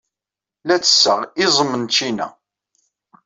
[0.67, 2.27] La ttesseɣ iẓem n ččina.